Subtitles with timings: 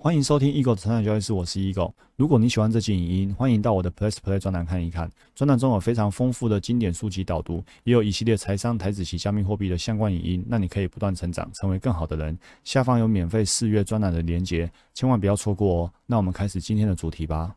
[0.00, 1.92] 欢迎收听 Eagle 的成长交易室，我是 Eagle。
[2.14, 5.10] 如果你喜欢这期影音，欢迎到我的 Plus Play 专栏看一看。
[5.34, 12.38] 专栏中有非常丰富的经典书籍导读，也有一系列财商、台子及加密货币的相关影音，让你可以不断成长，成为更好的人。
[12.62, 15.92] 下方有免费试阅专栏的连结，千万不要错过哦。
[16.06, 17.52] 那我们开始今天的主题吧。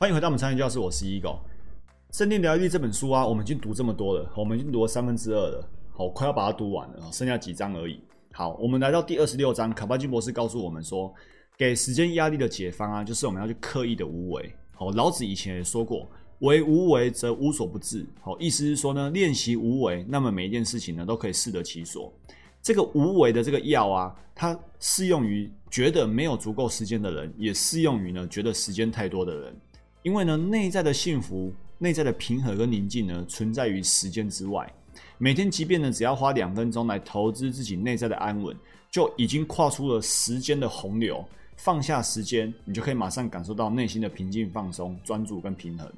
[0.00, 1.22] 欢迎回到我们成长教室，我是 Eagle。
[2.10, 8.02] 《圣殿疗愈力》这本书啊，我们已经读这么多了，我们已经读了三分之二了，好，快要把它读完了，剩下几章而已。
[8.32, 11.14] 好，我们来到第二十六章，卡巴金博士告诉我们说。
[11.56, 14.52] 给时间压力的解方啊，就是我们要去刻意的无为。
[14.72, 16.08] 好，老子以前也说过，
[16.40, 18.04] 为无为则无所不至。
[18.20, 22.12] 好，意思是说呢，练习无为，那么每一件事情呢都可以适得其所。
[22.62, 29.54] 这个无为的这个药啊，它适用于觉得没有足够时间的人，也适用于呢觉得时间太多的人。
[30.02, 34.68] 因为呢，内在的幸福、内在的平和跟宁静呢，存在于时间之外。
[35.18, 38.56] 每天，即便呢只要花两分钟来投资自己内在的安稳，
[38.90, 41.24] 就已经跨出了时间的洪流。
[41.64, 45.88] 放下时间，你就可以马上感受到内心的平静、放松、专注跟平衡。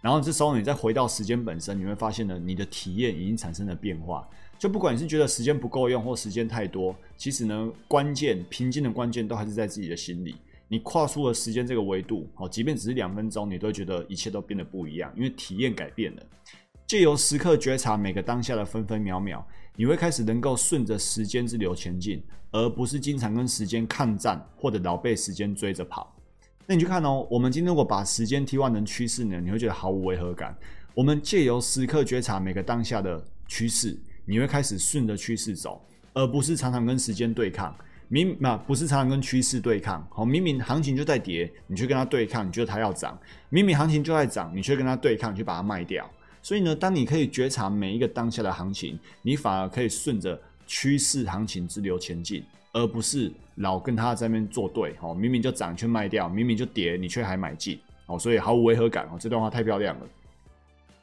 [0.00, 4.26] 然后这时候你再回到时间本身，你会发现呢，你的体验已经产生了变化。
[4.58, 10.36] 就不管你是觉得时间不够用或时间太多，其实呢，关键平静的关键都还是在自己的心里。
[10.68, 16.22] 你跨出了时间这个维度，哦，即便只是两分钟，你都会觉得一切都变得不一样，因为体验改变了。
[16.86, 22.22] 借由时刻觉察每个当下的分分秒秒，你会开始能够顺着时间之流前进。
[22.52, 26.12] 而不是经常跟时间抗战，或者老被时间追着跑。
[26.66, 30.52] 那你去看哦，我们今天如果把时间替换成趋势呢，你会觉得毫无违和感。
[30.92, 35.80] 我们借由时刻觉察每个当下的趋势，你会开始顺着趋势走，
[36.12, 37.72] 而不是常常跟时间对抗。
[38.08, 40.04] 明那不是常常跟趋势对抗。
[40.10, 43.16] 好，明明行情就在跌，你去跟它对抗，你觉得它要涨；
[43.48, 46.10] 明明行情就在涨，你却跟它对抗，去把它卖掉。
[46.42, 50.40] 所以呢，当你可以觉察每一个当下的行情，你反而可以顺着。
[50.72, 54.94] 趋势行情之流前进，而不是老跟他在那边作对。
[55.00, 57.76] 哦，明明就涨却卖掉，明明就跌你却还买进。
[58.06, 59.04] 哦，所以毫无违和感。
[59.06, 60.06] 哦，这段话太漂亮了。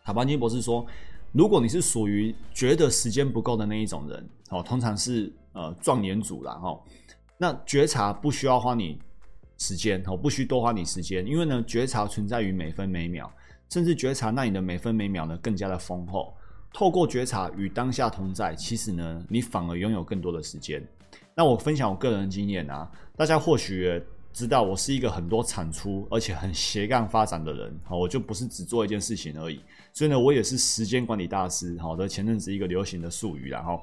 [0.06, 0.88] 卡巴金博士说，
[1.34, 6.54] 如果你是属于觉得时间不够的那一种人，哦，通常是呃壮年组啦。
[6.54, 6.80] 哈，
[7.38, 8.98] 那觉察不需要花你
[9.58, 13.30] 时间，哦，不需多花你时间，因为呢，觉察存在于每分每秒，
[13.70, 16.34] 甚至觉察让你的每分每秒呢更加的丰厚。
[16.74, 20.86] 透过觉察与当下同在，其实呢，你反而拥有更多的时间。
[21.34, 24.02] 那我分享我个人经验啊，大家或许
[24.34, 29.60] 知道我是一个很多产出而且很斜杠发展的人，好，我就不是只做一件事情而已。
[29.94, 33.82] 所以呢，我也是时间管理大师，好的，前阵子一个流行的术语然后，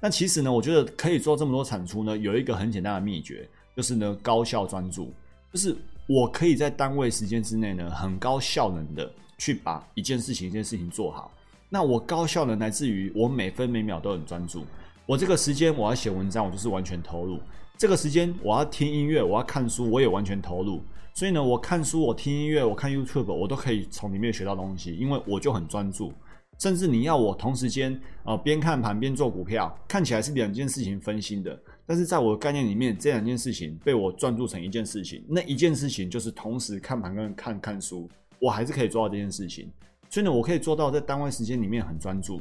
[0.00, 5.10] 那其实呢，我觉得可以做这么多产出呢，有一个很简单的秘诀，就是呢，高效专注，
[5.50, 5.74] 就是
[6.06, 11.32] 我可以在单位时间之内呢，很高效能的去把一件事情一件事情做好。
[11.70, 14.64] 那我高效能，来自于我每分每秒都很专注。
[15.06, 17.38] 我这个时间我要写文章，我就是完全投入；
[17.76, 20.82] 这个时间我要听音乐，我要看书，我也完全投入。
[21.14, 26.12] 所以呢，我看书，我听音乐，我看 YouTube，我都可以从里面学到东西，因为我就很专注。
[26.58, 35.24] 甚至你要我同时间呃边看盘边做股票，看起来是两件事情分心的，但是在我的概念里面，这两件事情被我专注成一件事情。
[35.28, 38.08] 那一件事情就是同时看盘跟看看书，
[38.38, 39.70] 我还是可以做到这件事情。
[40.08, 42.40] 所以呢，我可以做到在单位时间里面很专注。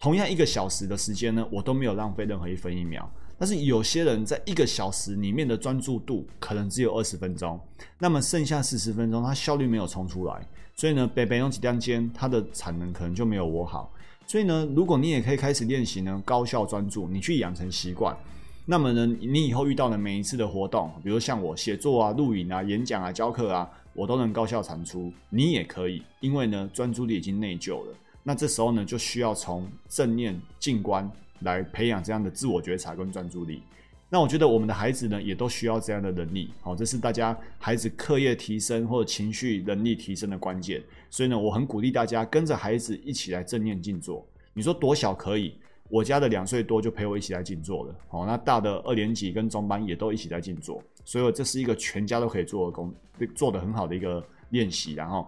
[0.00, 3.10] 同样一个小时的时间呢，我都没有浪费任何一分一秒。
[3.36, 7.60] 但是有些人在一个小时里面的专注度可能只有二十分钟，
[7.98, 10.48] 那么剩下四十分钟，他效率没有冲出来。
[10.74, 13.92] 所以呢，北北用几两间，它的产能可能就没有我好。
[14.26, 18.16] 所以呢，如果你也可以开始练习呢，高效专注，你去养成习惯，
[18.70, 23.68] 那么呢，你以后遇到的每一次的活动，比如像我写作啊、录影啊、演讲啊、教课啊。
[23.94, 27.94] 我都能高效产出，你也可以，因为呢，专注力已经内疚了。
[28.22, 33.60] 那这时候呢，就需要从正念静观来培养这样的自我觉察跟专注力。
[34.08, 36.52] 那我觉得我们的孩子呢，也都需要这样的能力。
[36.60, 40.80] 好，这是大家孩子课业提升或者情绪能力提升的关键。
[41.10, 44.24] 所以呢，我很鼓励大家跟着孩子一起来正念静坐。
[44.52, 45.54] 你说多小可以？
[45.88, 47.94] 我家的两岁多就陪我一起来静坐了。
[48.08, 50.82] 好，那大的二年级跟中班也都一起在静坐。
[51.04, 52.94] 所以这是一个全家都可以做的工，
[53.34, 54.92] 做的很好的一个练习。
[54.92, 55.26] 然后，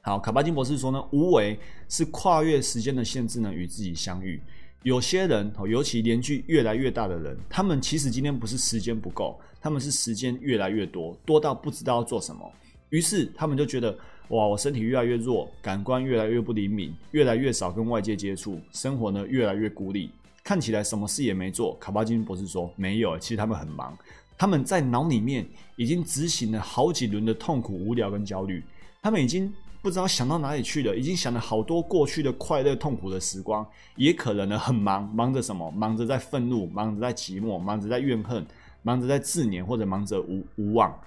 [0.00, 1.58] 好，卡巴金博士说呢，无为
[1.88, 4.40] 是跨越时间的限制呢，与自己相遇。
[4.82, 12.50] 有些人哦，尤其年纪越来越大的人，他们其实今天不是时间不够，他们是时间越来越多，多到不知道要做什么。
[12.90, 13.96] 于是他们就觉得，
[14.28, 20.10] 哇，我身体越来越弱，感官越来越不灵敏，越来越少跟外界接触，生活呢越来越孤立，
[20.42, 21.76] 看起来什么事也没做。
[21.76, 23.96] 卡巴金博士说，没有，其实他们很忙。
[24.36, 28.64] 他们在脑里面已经执行了好几轮的痛苦、无聊跟焦虑，
[29.02, 35.70] 他们已经不知道想到哪里去了，已经想了好多过去的快乐、痛苦的时光，也可能呢很忙，忙着什么？
[35.70, 38.44] 忙着在愤怒，忙着在寂寞，忙着在怨恨，
[38.82, 40.98] 忙着在自怜或者忙着无无望，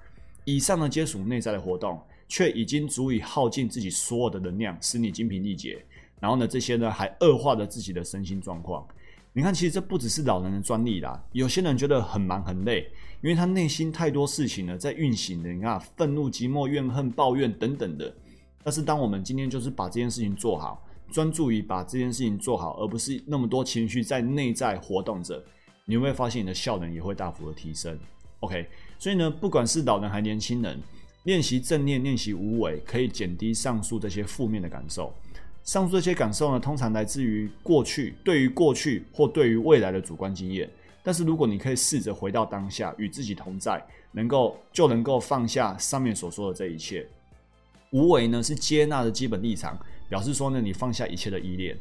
[0.45, 5.83] 以上呢皆属内在的活动，却已经足以耗尽自己所有的能量，使你精疲力竭。
[6.19, 8.85] 然后呢，这些呢还恶化了自己的身心状况。
[9.33, 11.24] 你看，其实这不只是老人的专利啦。
[11.31, 12.89] 有些人觉得很忙很累，
[13.21, 15.53] 因为他内心太多事情呢在运行的。
[15.53, 18.12] 你看，愤怒、寂寞、怨恨、抱怨等等的。
[18.63, 25.41] 但是，当我们今天就是把这件事情做好，专注于把这件事情做好，而不是那么多情绪在内在活动着，
[25.85, 27.97] 你会发现你的效能也会大幅的提升。
[28.39, 30.81] OK，所以呢，不管是老人还年轻人，
[31.23, 35.13] 练习正念、练习无为，可以减低上述这些负面的感受。
[35.63, 40.69] 上述这些感受呢，通常来自于过去，对于过去或对于未来的主观经验。
[41.03, 43.81] 但是如果你可以试着回到当下，与自己同在，
[44.13, 47.05] 能够就能够放下上面所说的这一切。
[47.91, 49.77] 无为呢，是接纳的基本立场，
[50.07, 51.77] 表示说呢，你放下一切的依恋。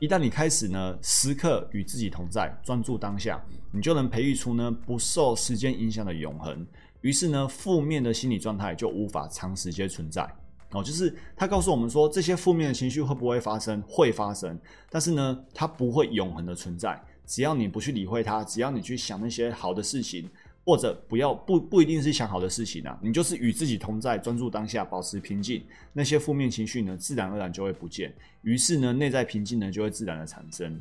[0.00, 6.64] 一旦你开始呢，时刻与自己同在，专注当下，你就能培育出呢，不受时间影响的永恒。
[7.00, 10.28] 于是呢，负面的心理状态就无法长时间存在。
[10.72, 13.82] 哦，就是他告诉我们说，这些负面的情绪会不会发生？
[13.88, 14.58] 会发生，
[14.90, 17.00] 但是呢，它不会永恒的存在。
[17.24, 20.28] 只要你不去理会它，只要你去想那些好的事情，
[20.66, 25.64] 或者不要不不一定是想好的事情啊，你就是与自己同在，专注当下，保持平静，
[25.94, 28.14] 那些负面情绪呢，自然而然就会不见。
[28.42, 30.78] 于是呢，内在平静呢，就会自然的产生。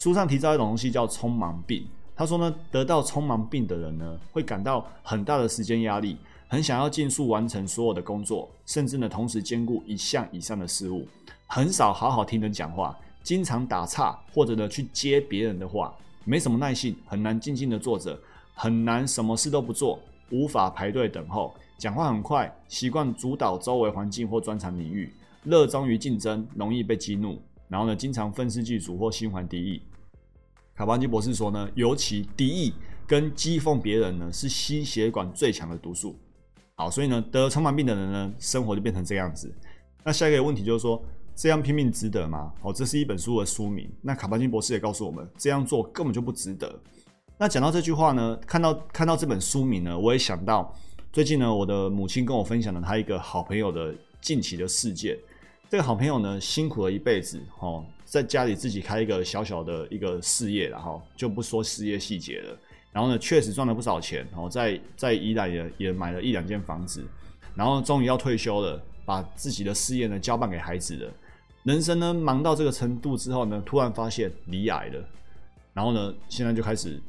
[0.00, 6.16] 书上提到一种东西叫匆忙病，他说呢，得到匆忙病的人呢，会感到很大的时间压力。
[6.48, 11.08] 很想要尽速完成所有的工作，甚至呢同时兼顾一项以上的事物，
[11.46, 15.94] 很少好好听人讲话，经常打岔或者呢去接别人的话，
[16.26, 18.20] 没什么耐性，很难静静的坐着，
[18.52, 19.98] 很难什么事都不做，
[20.28, 25.10] 无法排队等候，讲话很快，习惯主导周围环境或专长领域，
[25.44, 29.80] 热衷于竞争，容易被激怒，然后呢经常愤世嫉俗或心怀敌意。
[30.74, 32.72] 卡巴金博士说呢，尤其敌意
[33.06, 36.18] 跟讥讽别人呢，是心血管最强的毒素。
[36.74, 39.52] 好，所以呢，得匆忙病的人呢，生活就变成这样子。
[40.02, 41.00] 那下一个问题就是说，
[41.36, 42.52] 这样拼命值得吗？
[42.62, 43.90] 哦，这是一本书的书名。
[44.00, 46.74] 那卡巴金博士也告诉我们，这样做根本就不值得。
[47.38, 50.74] 那讲到这句话呢，看到看到这本书名呢，我也想到
[51.12, 55.18] 最近呢，我的母亲跟我分享了她一个好朋友的近期的事件。
[55.68, 62.58] 这个好朋友呢，辛苦了一辈子，哦，在家里自己开一个小小的一个事业，然后就不说事业细节了。
[62.92, 67.02] 然后呢，确实赚了不少钱，然后在在宜兰也也买了一两间房子，
[67.54, 71.10] 然后终于要退休了，把自己的事业呢交办给孩子了。
[71.62, 75.08] 人生呢忙到这个程度之后呢，突然发现离癌了，
[75.72, 77.00] 然后呢，现在就开始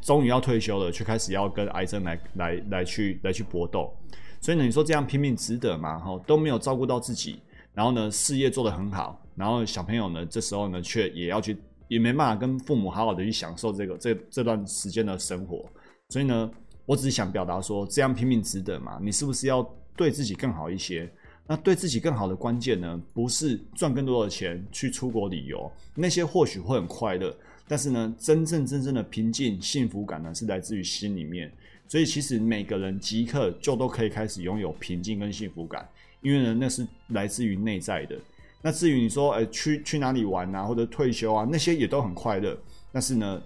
[0.00, 3.94] 终于要退休了，却开始要跟癌症来来来去来去搏斗。
[4.40, 5.98] 所以呢，你说这样拼命值得吗？
[5.98, 7.40] 哈，都没有照顾到自己，
[7.74, 11.56] 然后呢，事业做得很好，然后小朋友呢，这时候呢，却也要去。
[11.88, 15.64] 也没办法跟父母好好的去享受这个这这段时间的生活，
[16.10, 16.50] 所以呢，
[16.84, 18.98] 我只是想表达说，这样拼命值得吗？
[19.02, 21.10] 你是不是要对自己更好一些？
[21.46, 27.34] 那对自己更好的关键呢，不是赚更多的钱去出国旅游，那些或许会很快乐，
[27.66, 31.50] 但是呢，真正真正的平静幸福感呢，是来自于心里面。
[31.86, 35.88] 所以其实每个人即刻就都可以开始拥有平静跟幸福感，
[36.20, 38.14] 因为呢，那是来自于内在的。
[38.60, 42.58] 那至于你说，哎，去去哪里玩啊，或者退休啊，那些也都很快乐。
[42.90, 43.40] 但是呢，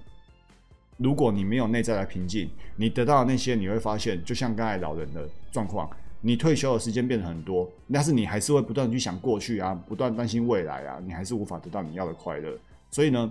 [0.97, 5.90] 如果你没有内在的平静，你得到的那些，你会发现，就像刚才老人的状况，
[6.21, 12.57] 你退休的时间变得很多，但是你还是会不断去想过去啊，不断担心未来啊，你还是无法得到你要的快乐。
[12.90, 13.31] 所以呢，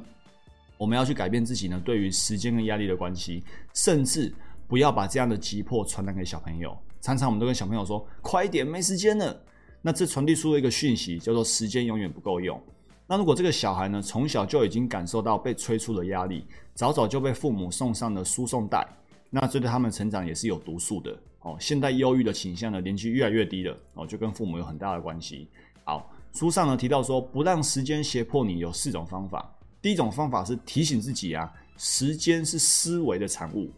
[0.78, 4.32] 我们要去改变自己呢，对于时间跟压力的关系，甚至
[4.68, 6.78] 不要把这样的急迫传达给小朋友。
[7.00, 9.42] 常常我们都跟小朋友说：“快一点，没时间了。”
[9.82, 12.62] 那这传递出了一个讯息，叫做时间永远不够用。
[13.08, 18.88] 那如果这个小孩呢，从小就已经感受到被催促的压力，早早就被父母送上了输送带，
[19.30, 21.58] 那这对他们成长也是有毒素的哦。
[21.60, 25.48] 现代忧郁的倾向呢，年纪越来越低了哦，就跟父母有很大的关系。
[25.84, 29.54] 好，书上呢提到说，不让时间胁迫你有四种方法。
[29.82, 33.70] 第一种方法是提醒自己啊，时间是思维的产物，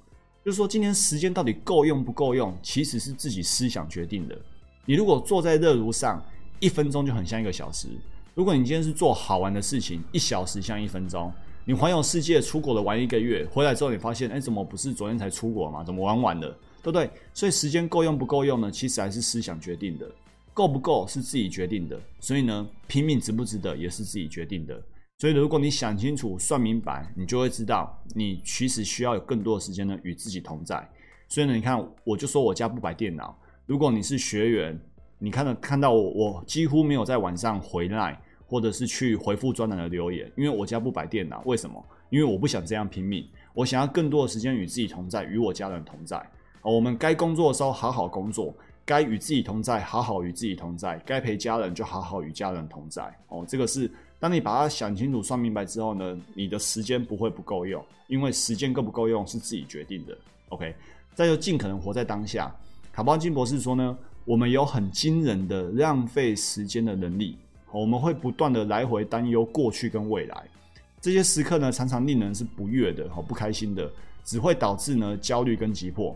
[0.43, 4.37] 就是说今天时间到底够用不够用，其实是自己思想决定的。
[4.85, 6.21] 你如果坐在热炉上，
[6.59, 7.87] 一分钟就很像一个小时；
[8.33, 11.31] 如果你今天是做好玩的事情，一小时像一分钟。
[11.65, 15.81] 你环游世界，出国了玩一个月，回来之后你发现，哎，怎么不是昨天才出国嘛？
[15.85, 16.49] 怎么玩完了？
[16.81, 17.09] 对不对？
[17.33, 18.69] 所以时间够用不够用呢？
[18.69, 20.11] 其实还是思想决定的，
[20.53, 21.97] 够不够是自己决定的。
[22.19, 24.83] 所以呢，拼命值不值得也是自己决定的。
[25.19, 30.85] 所以如果你想清楚、算明白，你就会知道，你其实需要有更多的时间呢与自己同在。
[31.29, 33.33] 所以呢，你看，我就说我家不摆电脑。
[33.65, 34.77] 如果你是学员，
[35.17, 41.41] 你看到看到我，我几乎没有在晚上回来，或者是去回复专栏的留言，因为我家不摆电脑。
[41.45, 41.81] 为什么？
[42.09, 43.25] 因为我不想这样拼命。
[43.53, 46.17] 我想要更多的时间与自己同在，与我家人同在。
[46.61, 48.53] 哦，我们该工作的时候好好工作，
[48.83, 53.01] 该与自己同在，好好与自己同在，该陪家人就好好与家人同在。
[53.29, 53.89] 哦，这个是
[54.19, 60.17] 当你把它想清楚、算明白之后呢，你的时间不会不够用，因为时间够不够用是自己决定的。
[60.49, 60.75] OK，
[61.15, 62.53] 再就尽可能活在当下。
[62.93, 67.35] 卡邦金博士说呢，我们有很惊人的浪费时间的能力，
[67.71, 70.43] 我们会不断的来回担忧过去跟未来，
[71.01, 73.91] 这些时刻呢，常常令人是不悦的，好不开心的，
[74.23, 76.15] 只会导致呢焦虑跟急迫。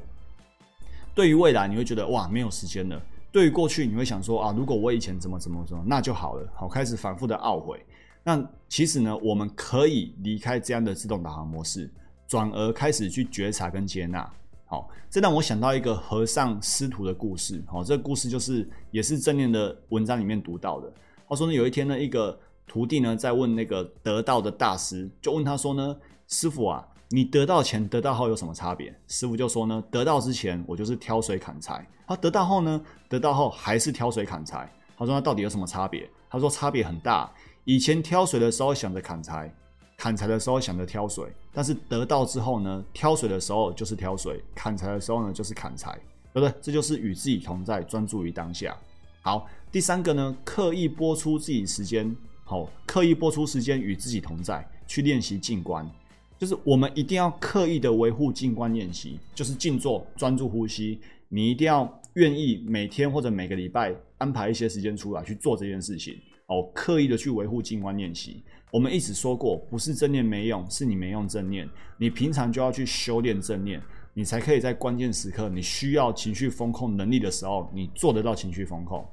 [1.16, 6.48] 对于未来，你会觉得哇没有时间了；对于过去，你会想说啊，如果我以前怎么怎么怎么，那就好了。
[6.54, 7.84] 好，开始反复的懊悔。
[8.24, 11.90] 那其实呢，我们可以离开这样的自动导航模式，
[12.28, 14.32] 转而开始去觉察跟接纳。
[14.70, 17.64] 好，这让我想到一个和尚师徒的故事。
[17.66, 20.92] 好，这个故事就是也是正念的文章里面读到的。
[21.28, 25.98] 他说呢，有一天呢，一个徒弟呢在问那个得道的大师，就问他说呢，
[26.28, 26.86] 师傅啊。
[27.10, 28.94] 你得到前得到后有什么差别？
[29.08, 34.70] 师傅就说呢，得到之前我就是挑水砍柴，他得到后呢，得到后还是挑水砍柴。
[34.98, 36.10] 他说那到底有什么差别？
[36.30, 37.32] 他说差别很大。
[37.64, 39.50] 以前挑水的时候想着砍柴，
[39.98, 45.92] 砍柴的时候想着挑水，但是得到之后呢，挑水的时候就是挑水，砍柴的时候呢就是砍柴，
[46.32, 46.54] 对不对？
[46.62, 48.78] 这就是与自己同在，专注于当下。
[49.22, 55.90] 好，第三个呢，刻意播出自己时间，好，刻意播出时间与自己同在，去练习静观。
[56.38, 61.00] 就是我们一定要刻意的维护静观练习，就是静坐、专注呼吸。
[61.28, 66.16] 你一定要愿意每天或者每个礼拜安排一些时间出来去做这件事情
[66.48, 68.44] 哦，刻意的去维护静观练习。
[68.72, 71.70] 我们一直说过，不是正念没用，是你没用正念。
[71.98, 73.82] 你平常就要去修炼正念，
[74.14, 79.06] 你才可以在关键时刻，你需要情绪风控能力的时候，你做得到情绪风控。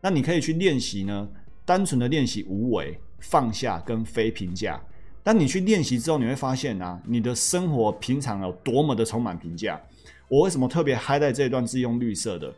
[0.00, 1.28] 那你可以去练习呢，
[1.64, 4.82] 单纯的练习无为、放下跟非评价。
[5.22, 9.80] 当你去练习之后，你会发现啊，你的生活平常有多么的充满评价。
[10.28, 12.54] 我为什么特别嗨在这一段是用绿色的？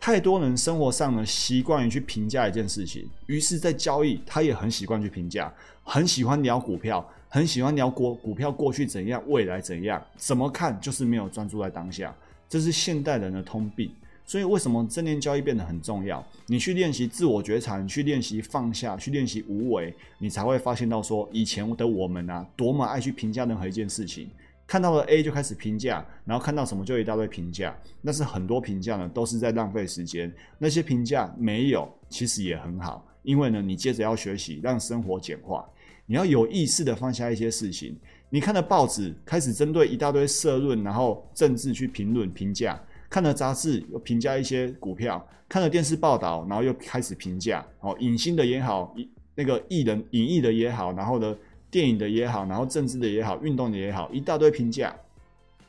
[0.00, 5.52] 太多人生活上呢习惯于去评价一件事情，于是，在交易他也很习惯去评价，
[5.82, 12.14] 很喜欢聊股票，很喜欢聊股股票过去怎样，未来怎样，怎么看就是没有专注在当下，
[12.48, 13.90] 这是现代人的通病。
[14.24, 16.22] 所以，为什么正念交易变得很重要？
[16.46, 24.28] 你去练习自我觉察，你去练习放下，去练习无为，你才会发现到说，以前的我们啊，多么爱去评价任何一件事情。
[24.68, 27.74] 看到了 A 就开始评价，然后看到什么就一大堆评价。
[28.04, 30.30] 但是很多评价呢，都是在浪费时间。
[30.58, 35.66] 那些评价没有，其实也很好，因为呢，你接着要学习让生活简化，
[36.04, 37.96] 你要有意识的放下一些事情。
[38.28, 42.78] 你看的报纸开始针对一大堆社论，然后政治去评论评价。
[43.08, 48.94] 看了杂志又评价一些股票，看了电视报道，然后又开始评价哦，影星的也好，
[49.34, 51.34] 那个艺人、影艺的也好，然后呢，
[51.70, 54.94] 电影的也好，然后政治的也好，运动的也好，一大堆评价，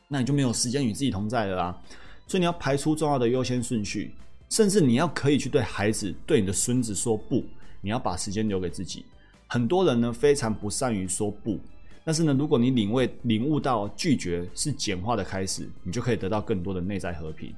[0.07, 1.81] 那你就没有时间与自己同在了啦。
[2.27, 4.11] 所以你要排出重要的优先顺序，
[4.49, 7.43] 甚至你要可以去对孩子、对你的孙子说不，
[7.81, 9.03] 你要把时间留给自己。
[9.47, 11.59] 很多人呢非常不善于说不。
[12.05, 17.53] 但是呢，如果你领会领悟到拒绝是简化的开始，你就可以得到更多的内在和平。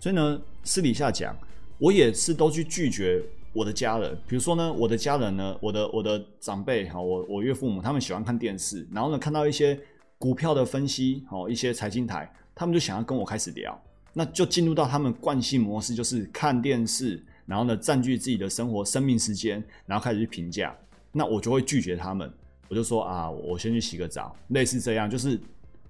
[0.00, 1.34] 所以呢，私底下讲，
[1.78, 3.22] 我也是都去拒绝
[3.56, 4.14] 我的家人。
[4.28, 9.78] 比如说呢，我的家人呢，我的我的长辈哈，我我岳父母他们喜欢看电视，然后呢看到一些
[10.18, 13.80] 股票的分析哦，一些财经台，他们就想要跟我开始聊，
[14.12, 20.76] 那就进入到他们惯性模式，就是看电视，然后呢占据自己的生活生命时间，然后开始去评价，
[21.10, 22.30] 那我就会拒绝他们。
[22.68, 25.40] 我就说啊，我先去洗个澡，类似这样，就是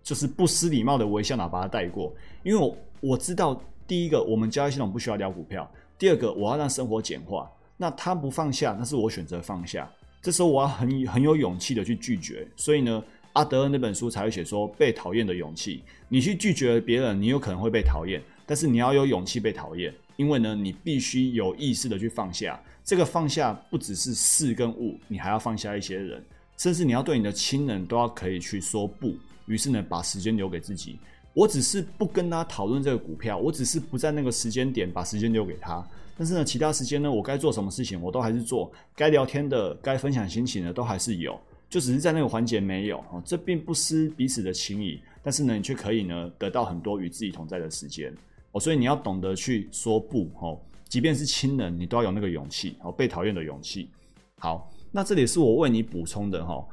[0.02, 2.14] 就是不失礼貌的微笑，哪把它带过。
[2.44, 5.64] 因为我我知道，第一个，我们交易系统不需要聊股票；
[5.98, 7.50] 第二个，我要让生活简化。
[7.76, 9.90] 那他不放下，那是我选择放下。
[10.22, 12.46] 这时候我要很很有勇气的去拒绝。
[12.56, 15.82] 所以呢，阿德恩那本书才会写说被讨厌的勇气。
[16.08, 22.60] 你去拒绝别人，你有可能会被讨厌，但是你要有勇气被讨厌，因为呢，你必须有意识的去放下。
[22.84, 26.24] 这个放下不只是事跟物，你还要放下一些人。
[26.56, 29.14] 甚至你要对你的亲人都要可以去说不，
[29.46, 30.98] 于是呢，把时间留给自己。
[31.36, 35.86] 我只是不跟他讨论这个股票，我只是不在那个时间点把时间留给他。
[36.16, 38.72] 但是呢，其他时间呢，我该做什么事情，我都还是做。
[38.94, 41.38] 该聊天的，该分享心情的，都还是有。
[41.68, 44.98] 就只是在那个环节没有哦，这并不失彼此的情谊。
[45.22, 48.10] 但是呢，你却可以呢，得到很多与自己同在的时间
[48.52, 48.58] 哦。
[48.58, 53.90] 所以你要懂得去说不哦，即便是亲人，你都要有那个勇气哦，被讨厌的勇气。
[54.38, 54.72] 好。
[54.92, 56.66] 那这里是我为你补充的哈，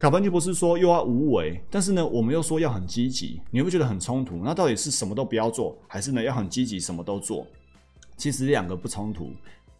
[0.00, 4.40] 卡班尼博士说又要无为，但是呢，我们又说要很积极，你会觉得很冲突。
[4.42, 7.46] 那到底是什么都不要做，还是呢要很积极什么都做？
[8.16, 9.30] 其实两个不冲突。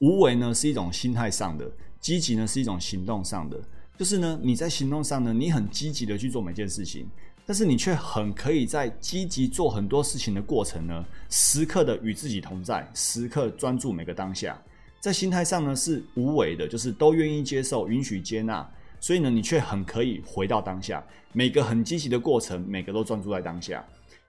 [0.00, 1.66] 无为呢是一种心态上的，
[2.00, 3.58] 积极呢是一种行动上的。
[3.96, 7.08] 就是呢你在行动上呢，你很积极的去做每件事情。
[7.46, 14.60] 但是你却很可以在积极做很多事情的过程呢，时刻的与自己同在，时刻专注每个当下，
[15.00, 18.70] 在心态上呢是无为的，就是都愿意接受、允许、接纳，
[19.00, 21.02] 所以呢，你却很可以回到当下，
[21.32, 23.84] 每个很积极的过程，每个都专注在当下。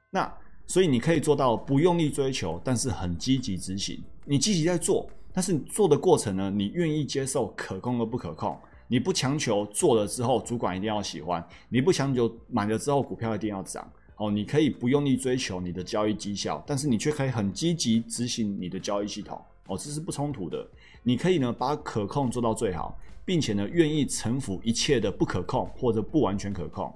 [0.10, 0.34] 那
[0.66, 4.02] 所以你可以做到不用力追求，但是很积极执行。
[4.24, 8.58] 你积极在做，但是你做的过程呢，你愿意接受可控和不可控。
[8.88, 14.30] 你不强求做了之后主管一定要喜欢，你不强求买了之后股票一定要涨哦。
[14.30, 20.68] 你可以不用力追求你的交易绩效，但是你却可以很积极执行你的交易系统哦，这是不冲突的。
[21.04, 22.98] 你可以呢把可控做到最好，
[23.32, 26.94] 并且呢愿意臣服一切的不可控或者不完全可控。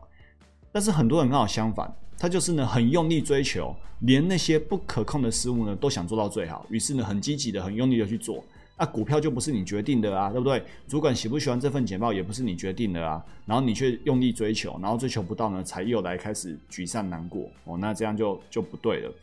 [0.69, 1.89] 但是很多人刚好相反，
[2.19, 8.43] 他就是呢很用力追求，连那些不可控的事物呢都想做到最好，于是呢很积极的、很用力的去做。
[8.77, 10.61] 那股票就不是你决定的啊，对不对？
[10.89, 13.23] 主管喜不喜欢这份简报也不是你决定的啊。
[13.45, 17.77] 然后你却用力追求，然后追求不到呢，才又来开始沮丧难过哦。
[17.77, 19.13] 那这样就就不对了。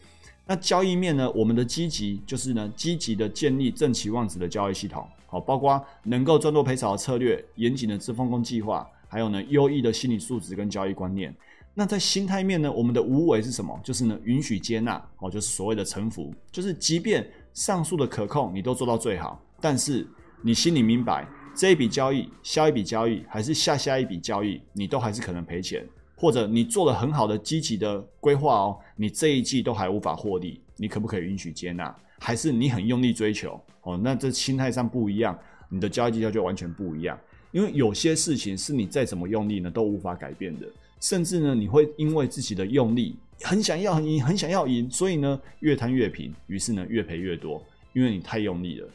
[0.46, 1.30] 那交易面呢？
[1.32, 11.34] 我们的积极就是呢，积极的建立正期望值的交易系统，好，包括能够赚多赔少的策略，严谨的自风工计划，还有呢，优异的心理素质跟交易观念。
[11.74, 12.70] 那在心态面呢？
[12.70, 13.80] 我们的无为是什么？
[13.82, 20.06] 就是呢，允许接纳哦，就是所谓的臣服，就是即便上述的可控你都做到最好，但是
[20.42, 25.82] 你心里明白，这一笔交易、下一笔交易还是下下一笔交易，你都还是可能赔钱，
[26.22, 31.92] 或者你做了很好的积极的规划哦，你这一季都还无法获利，你可不可以允许接纳？
[32.20, 33.98] 还是你很用力追求哦？
[34.00, 35.36] 那这心态上不一样，
[35.68, 37.18] 你的交易绩效就完全不一样，
[37.50, 40.68] 因为有些事情是你再怎么用力呢都无法改变的。
[41.00, 47.60] 甚至呢，你会因为自己的用力，很想要赢，很想要赢，所以呢，越贪越平，于是呢，越赔越多，
[47.94, 48.88] 因为你太用力了。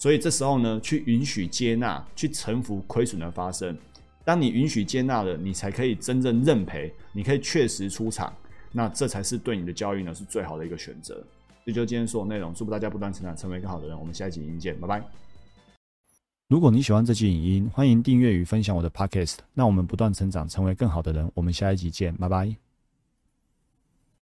[0.00, 3.78] 所以这时候呢，去允许接纳，去臣服亏损的发生。
[4.24, 8.32] 当你允许接纳了，你才可以真正认赔，你可以确实出场，
[8.70, 11.22] 那这才是对你的交易呢是最好的一个选择。
[11.64, 13.98] 这就今天所有内容，祝福大家不断成长，成为更好的人。
[13.98, 15.02] 我们下一集见，拜拜。
[16.48, 19.38] 如果你喜欢这期影音，欢迎订阅与分享我的 Podcast。
[19.54, 21.30] 那我们不断成长，成为更好的人。
[21.34, 22.71] 我们下一集见，拜拜。